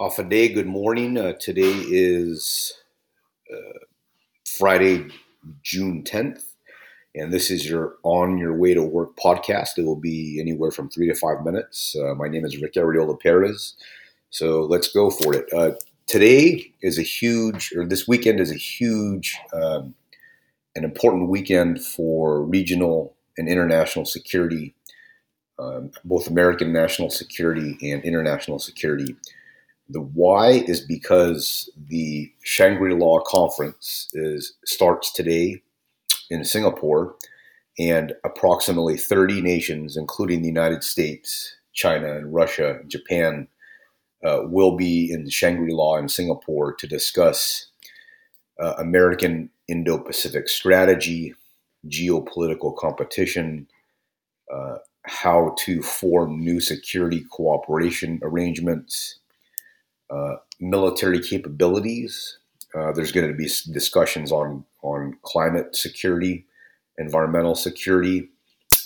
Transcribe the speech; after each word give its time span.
Half 0.00 0.18
a 0.18 0.24
day, 0.24 0.48
good 0.48 0.66
morning. 0.66 1.18
Uh, 1.18 1.34
today 1.34 1.74
is 1.90 2.72
uh, 3.52 3.80
Friday, 4.46 5.08
June 5.62 6.04
10th, 6.04 6.40
and 7.14 7.30
this 7.30 7.50
is 7.50 7.68
your 7.68 7.96
On 8.02 8.38
Your 8.38 8.56
Way 8.56 8.72
to 8.72 8.82
Work 8.82 9.18
podcast. 9.18 9.76
It 9.76 9.84
will 9.84 10.00
be 10.00 10.40
anywhere 10.40 10.70
from 10.70 10.88
three 10.88 11.06
to 11.08 11.14
five 11.14 11.44
minutes. 11.44 11.94
Uh, 11.94 12.14
my 12.14 12.28
name 12.28 12.46
is 12.46 12.62
Rick 12.62 12.76
Arriola 12.76 13.20
Perez, 13.20 13.74
so 14.30 14.62
let's 14.62 14.90
go 14.90 15.10
for 15.10 15.34
it. 15.34 15.52
Uh, 15.52 15.72
today 16.06 16.72
is 16.80 16.98
a 16.98 17.02
huge, 17.02 17.70
or 17.76 17.84
this 17.84 18.08
weekend 18.08 18.40
is 18.40 18.50
a 18.50 18.56
huge, 18.56 19.36
um, 19.52 19.94
an 20.76 20.82
important 20.82 21.28
weekend 21.28 21.84
for 21.84 22.42
regional 22.42 23.16
and 23.36 23.50
international 23.50 24.06
security, 24.06 24.74
um, 25.58 25.90
both 26.06 26.26
American 26.26 26.72
national 26.72 27.10
security 27.10 27.76
and 27.82 28.02
international 28.02 28.58
security. 28.58 29.14
The 29.90 30.00
why 30.00 30.50
is 30.50 30.80
because 30.80 31.68
the 31.88 32.32
Shangri-La 32.44 33.20
conference 33.22 34.08
is 34.12 34.54
starts 34.64 35.12
today 35.12 35.62
in 36.30 36.44
Singapore, 36.44 37.16
and 37.76 38.14
approximately 38.24 38.96
30 38.96 39.40
nations, 39.40 39.96
including 39.96 40.42
the 40.42 40.48
United 40.48 40.84
States, 40.84 41.56
China, 41.72 42.14
and 42.14 42.32
Russia, 42.32 42.78
Japan, 42.86 43.48
uh, 44.24 44.42
will 44.44 44.76
be 44.76 45.10
in 45.10 45.28
Shangri-La 45.28 45.96
in 45.96 46.08
Singapore 46.08 46.72
to 46.74 46.86
discuss 46.86 47.66
uh, 48.60 48.74
American 48.78 49.50
Indo-Pacific 49.66 50.48
strategy, 50.48 51.34
geopolitical 51.88 52.76
competition, 52.76 53.66
uh, 54.52 54.76
how 55.06 55.54
to 55.64 55.82
form 55.82 56.38
new 56.38 56.60
security 56.60 57.24
cooperation 57.30 58.20
arrangements, 58.22 59.20
uh, 60.10 60.36
military 60.58 61.20
capabilities. 61.20 62.38
Uh, 62.74 62.92
there's 62.92 63.12
going 63.12 63.28
to 63.28 63.34
be 63.34 63.48
discussions 63.72 64.32
on 64.32 64.64
on 64.82 65.16
climate 65.22 65.76
security, 65.76 66.46
environmental 66.98 67.54
security, 67.54 68.30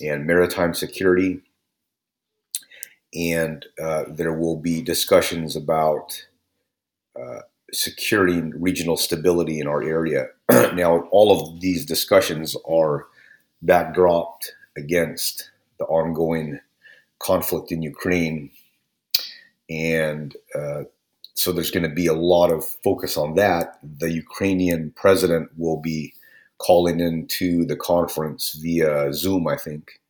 and 0.00 0.26
maritime 0.26 0.74
security. 0.74 1.40
And 3.14 3.64
uh, 3.80 4.04
there 4.08 4.32
will 4.32 4.56
be 4.56 4.82
discussions 4.82 5.54
about 5.54 6.26
uh, 7.20 7.40
securing 7.72 8.50
regional 8.60 8.96
stability 8.96 9.60
in 9.60 9.68
our 9.68 9.82
area. 9.82 10.26
now, 10.50 11.08
all 11.10 11.30
of 11.30 11.60
these 11.60 11.84
discussions 11.84 12.56
are 12.68 13.06
backdropped 13.64 14.48
against 14.76 15.50
the 15.78 15.84
ongoing 15.84 16.58
conflict 17.18 17.70
in 17.70 17.82
Ukraine 17.82 18.50
and 19.70 20.36
uh, 20.54 20.82
so 21.34 21.52
there's 21.52 21.70
going 21.70 21.88
to 21.88 21.94
be 21.94 22.06
a 22.06 22.14
lot 22.14 22.50
of 22.50 22.64
focus 22.64 23.16
on 23.16 23.34
that. 23.34 23.78
The 23.82 24.10
Ukrainian 24.10 24.92
president 24.96 25.50
will 25.56 25.80
be 25.80 26.14
calling 26.58 27.00
into 27.00 27.64
the 27.66 27.76
conference 27.76 28.52
via 28.62 29.12
Zoom, 29.12 29.48
I 29.48 29.56
think, 29.56 30.00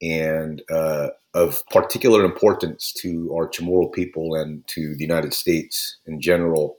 and 0.00 0.62
uh, 0.70 1.08
of 1.34 1.64
particular 1.66 2.24
importance 2.24 2.92
to 2.94 3.32
our 3.34 3.48
Chamorro 3.48 3.92
people 3.92 4.34
and 4.34 4.66
to 4.68 4.94
the 4.94 5.02
United 5.02 5.34
States 5.34 5.98
in 6.06 6.20
general 6.20 6.78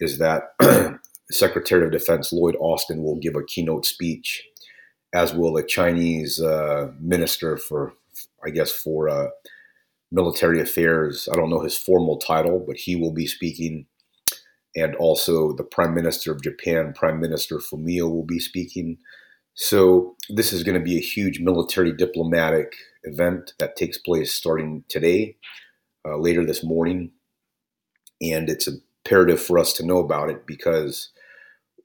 is 0.00 0.18
that 0.18 0.54
Secretary 1.30 1.84
of 1.84 1.92
Defense 1.92 2.32
Lloyd 2.32 2.56
Austin 2.58 3.02
will 3.02 3.16
give 3.16 3.36
a 3.36 3.44
keynote 3.44 3.86
speech, 3.86 4.44
as 5.14 5.32
will 5.32 5.56
a 5.56 5.62
Chinese 5.64 6.40
uh, 6.40 6.90
minister 6.98 7.56
for, 7.56 7.92
I 8.44 8.50
guess, 8.50 8.72
for 8.72 9.08
uh, 9.08 9.28
military 10.10 10.60
affairs. 10.60 11.28
I 11.30 11.36
don't 11.36 11.50
know 11.50 11.60
his 11.60 11.76
formal 11.76 12.18
title, 12.18 12.64
but 12.66 12.76
he 12.76 12.96
will 12.96 13.12
be 13.12 13.26
speaking. 13.26 13.86
And 14.76 14.94
also 14.96 15.52
the 15.52 15.64
Prime 15.64 15.94
Minister 15.94 16.32
of 16.32 16.42
Japan, 16.42 16.92
Prime 16.94 17.20
Minister 17.20 17.58
Fumio, 17.58 18.10
will 18.10 18.26
be 18.26 18.38
speaking. 18.38 18.98
So 19.54 20.16
this 20.28 20.52
is 20.52 20.62
going 20.62 20.78
to 20.78 20.84
be 20.84 20.96
a 20.96 21.02
huge 21.02 21.40
military 21.40 21.92
diplomatic 21.92 22.74
event 23.02 23.54
that 23.58 23.76
takes 23.76 23.98
place 23.98 24.32
starting 24.32 24.84
today, 24.88 25.36
uh, 26.06 26.16
later 26.16 26.44
this 26.44 26.62
morning. 26.62 27.10
And 28.22 28.48
it's 28.48 28.68
imperative 28.68 29.42
for 29.42 29.58
us 29.58 29.72
to 29.74 29.86
know 29.86 29.98
about 29.98 30.30
it 30.30 30.46
because 30.46 31.10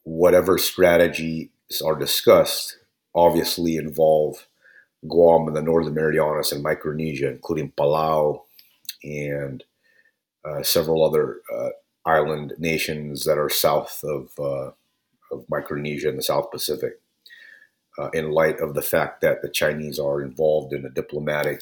whatever 0.04 0.58
strategies 0.58 1.50
are 1.84 1.98
discussed 1.98 2.78
obviously 3.16 3.78
involve 3.78 4.48
Guam 5.08 5.48
and 5.48 5.56
the 5.56 5.62
Northern 5.62 5.94
Marianas 5.94 6.52
and 6.52 6.64
Micronesia, 6.64 7.30
including 7.30 7.72
Palau 7.72 8.42
and 9.04 9.64
uh, 10.44 10.64
several 10.64 11.04
other 11.04 11.42
uh, 11.54 11.70
island 12.06 12.54
nations 12.58 13.24
that 13.26 13.38
are 13.38 13.50
south 13.50 14.04
of, 14.04 14.30
uh, 14.40 14.72
of 15.32 15.46
Micronesia 15.50 16.10
in 16.10 16.18
the 16.18 16.22
South 16.22 16.52
Pacific. 16.52 17.00
Uh, 17.98 18.10
in 18.14 18.32
light 18.32 18.60
of 18.60 18.74
the 18.74 18.82
fact 18.82 19.22
that 19.22 19.42
the 19.42 19.48
Chinese 19.48 19.98
are 20.00 20.22
involved 20.22 20.74
in 20.74 20.86
a 20.86 20.90
diplomatic 20.90 21.62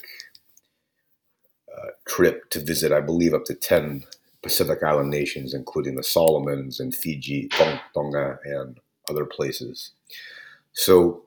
uh, 1.71 1.89
trip 2.07 2.49
to 2.49 2.59
visit, 2.59 2.91
I 2.91 3.01
believe, 3.01 3.35
up 3.35 3.45
to 3.45 3.53
10 3.53 4.03
Pacific 4.41 4.83
Island 4.83 5.11
nations, 5.11 5.53
including 5.53 5.95
the 5.95 6.03
Solomons 6.03 6.79
and 6.79 6.93
Fiji, 6.93 7.49
Tonga, 7.93 8.39
and 8.43 8.79
other 9.09 9.25
places. 9.25 9.91
So 10.73 11.23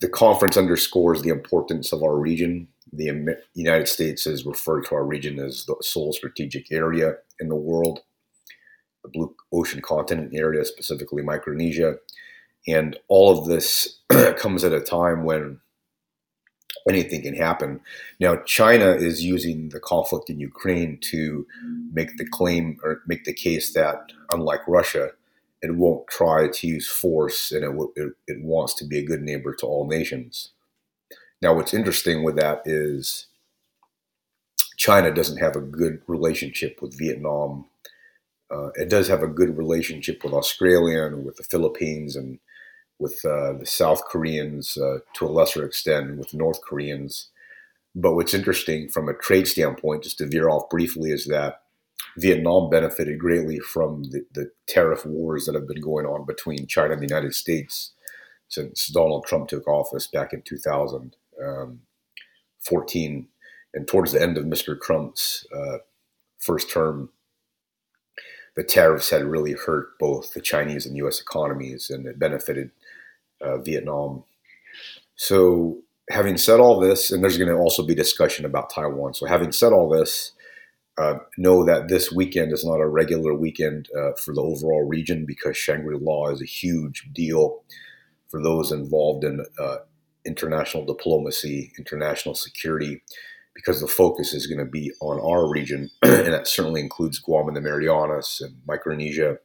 the 0.00 0.08
conference 0.08 0.56
underscores 0.56 1.22
the 1.22 1.30
importance 1.30 1.92
of 1.92 2.02
our 2.02 2.16
region. 2.16 2.68
The 2.92 3.36
United 3.54 3.88
States 3.88 4.24
has 4.24 4.46
referred 4.46 4.84
to 4.86 4.94
our 4.94 5.04
region 5.04 5.38
as 5.38 5.64
the 5.64 5.76
sole 5.82 6.12
strategic 6.12 6.70
area 6.70 7.14
in 7.40 7.48
the 7.48 7.56
world, 7.56 8.00
the 9.02 9.10
Blue 9.10 9.34
Ocean 9.52 9.80
continent 9.80 10.34
area, 10.34 10.64
specifically 10.64 11.22
Micronesia. 11.22 11.96
And 12.68 12.98
all 13.08 13.38
of 13.38 13.46
this 13.46 14.00
comes 14.36 14.64
at 14.64 14.72
a 14.72 14.80
time 14.80 15.24
when 15.24 15.60
anything 16.88 17.22
can 17.22 17.34
happen. 17.34 17.80
Now, 18.20 18.36
China 18.44 18.90
is 18.90 19.24
using 19.24 19.70
the 19.70 19.80
conflict 19.80 20.30
in 20.30 20.38
Ukraine 20.38 20.98
to 21.10 21.46
make 21.92 22.16
the 22.16 22.26
claim 22.26 22.78
or 22.82 23.02
make 23.06 23.24
the 23.24 23.32
case 23.32 23.72
that, 23.72 24.12
unlike 24.32 24.60
Russia, 24.68 25.10
it 25.66 25.76
won't 25.76 26.06
try 26.06 26.48
to 26.48 26.66
use 26.66 26.86
force 26.86 27.52
and 27.52 27.64
it, 27.64 27.88
it, 27.96 28.12
it 28.26 28.42
wants 28.42 28.74
to 28.74 28.84
be 28.84 28.98
a 28.98 29.04
good 29.04 29.22
neighbor 29.22 29.54
to 29.54 29.66
all 29.66 29.86
nations. 29.86 30.50
Now, 31.42 31.54
what's 31.54 31.74
interesting 31.74 32.22
with 32.22 32.36
that 32.36 32.62
is 32.64 33.26
China 34.76 35.12
doesn't 35.12 35.38
have 35.38 35.56
a 35.56 35.60
good 35.60 36.00
relationship 36.06 36.80
with 36.80 36.98
Vietnam. 36.98 37.66
Uh, 38.50 38.68
it 38.74 38.88
does 38.88 39.08
have 39.08 39.22
a 39.22 39.28
good 39.28 39.58
relationship 39.58 40.22
with 40.22 40.32
Australia 40.32 41.04
and 41.04 41.24
with 41.24 41.36
the 41.36 41.42
Philippines 41.42 42.14
and 42.14 42.38
with 42.98 43.24
uh, 43.24 43.52
the 43.54 43.66
South 43.66 44.02
Koreans 44.06 44.78
uh, 44.78 44.98
to 45.14 45.26
a 45.26 45.28
lesser 45.28 45.64
extent, 45.64 46.16
with 46.16 46.32
North 46.32 46.62
Koreans. 46.62 47.28
But 47.94 48.14
what's 48.14 48.34
interesting 48.34 48.88
from 48.88 49.08
a 49.08 49.14
trade 49.14 49.48
standpoint, 49.48 50.04
just 50.04 50.18
to 50.18 50.26
veer 50.26 50.48
off 50.48 50.70
briefly, 50.70 51.10
is 51.10 51.26
that 51.26 51.62
Vietnam 52.18 52.70
benefited 52.70 53.18
greatly 53.18 53.58
from 53.58 54.04
the, 54.04 54.24
the, 54.32 54.50
tariff 54.66 55.04
wars 55.06 55.46
that 55.46 55.54
have 55.54 55.68
been 55.68 55.80
going 55.80 56.06
on 56.06 56.26
between 56.26 56.66
China 56.66 56.92
and 56.92 57.00
the 57.00 57.06
United 57.06 57.34
States 57.34 57.92
since 58.48 58.88
Donald 58.88 59.24
Trump 59.26 59.48
took 59.48 59.68
office 59.68 60.06
back 60.06 60.32
in 60.32 60.42
2014. 60.42 63.16
Um, 63.16 63.28
and 63.74 63.86
towards 63.86 64.12
the 64.12 64.22
end 64.22 64.38
of 64.38 64.44
Mr. 64.44 64.80
Trump's 64.80 65.46
uh, 65.54 65.78
first 66.38 66.70
term, 66.70 67.10
the 68.56 68.64
tariffs 68.64 69.10
had 69.10 69.24
really 69.24 69.52
hurt 69.52 69.98
both 69.98 70.32
the 70.32 70.40
Chinese 70.40 70.86
and 70.86 70.96
U.S. 70.96 71.20
economies, 71.20 71.90
and 71.90 72.06
it 72.06 72.18
benefited 72.18 72.70
uh, 73.40 73.58
Vietnam. 73.58 74.24
So, 75.14 75.82
having 76.10 76.38
said 76.38 76.58
all 76.58 76.80
this, 76.80 77.10
and 77.10 77.22
there's 77.22 77.36
going 77.36 77.50
to 77.50 77.56
also 77.56 77.86
be 77.86 77.94
discussion 77.94 78.46
about 78.46 78.70
Taiwan. 78.70 79.12
So, 79.12 79.26
having 79.26 79.52
said 79.52 79.72
all 79.72 79.90
this, 79.90 80.32
uh, 80.98 81.18
know 81.36 81.64
that 81.64 81.88
this 81.88 82.10
weekend 82.10 82.52
is 82.52 82.64
not 82.64 82.80
a 82.80 82.88
regular 82.88 83.34
weekend 83.34 83.88
uh, 83.96 84.12
for 84.22 84.34
the 84.34 84.40
overall 84.40 84.86
region 84.86 85.26
because 85.26 85.56
Shangri 85.56 85.98
La 86.00 86.28
is 86.28 86.40
a 86.40 86.46
huge 86.46 87.08
deal 87.12 87.62
for 88.28 88.42
those 88.42 88.72
involved 88.72 89.24
in 89.24 89.44
uh, 89.58 89.76
international 90.24 90.84
diplomacy, 90.84 91.72
international 91.78 92.34
security, 92.34 93.02
because 93.54 93.80
the 93.80 93.86
focus 93.86 94.34
is 94.34 94.46
going 94.46 94.58
to 94.58 94.70
be 94.70 94.92
on 95.00 95.20
our 95.20 95.48
region, 95.48 95.90
and 96.02 96.32
that 96.32 96.48
certainly 96.48 96.80
includes 96.80 97.18
Guam 97.18 97.48
and 97.48 97.56
the 97.56 97.60
Marianas 97.60 98.40
and 98.42 98.56
Micronesia 98.66 99.38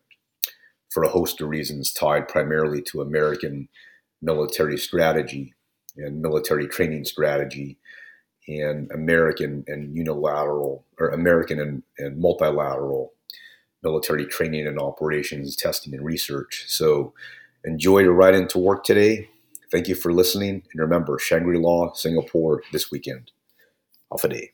for 0.89 1.03
a 1.03 1.09
host 1.09 1.39
of 1.41 1.47
reasons 1.47 1.93
tied 1.93 2.27
primarily 2.27 2.81
to 2.81 3.01
American 3.01 3.69
military 4.21 4.77
strategy 4.77 5.53
and 5.97 6.21
military 6.21 6.67
training 6.67 7.05
strategy 7.05 7.77
and 8.47 8.91
American 8.91 9.63
and 9.67 9.95
unilateral 9.95 10.85
or 10.99 11.09
American 11.09 11.59
and, 11.59 11.83
and 11.97 12.17
multilateral 12.17 13.13
military 13.83 14.25
training 14.25 14.67
and 14.67 14.79
operations, 14.79 15.55
testing 15.55 15.93
and 15.93 16.05
research. 16.05 16.65
So 16.67 17.13
enjoy 17.63 17.99
your 17.99 18.13
ride 18.13 18.35
into 18.35 18.59
work 18.59 18.83
today. 18.83 19.29
Thank 19.71 19.87
you 19.87 19.95
for 19.95 20.13
listening. 20.13 20.63
And 20.71 20.81
remember, 20.81 21.17
Shangri 21.17 21.57
La, 21.57 21.93
Singapore 21.93 22.61
this 22.71 22.91
weekend. 22.91 23.31
Off 24.11 24.23
a 24.23 24.29
day. 24.29 24.51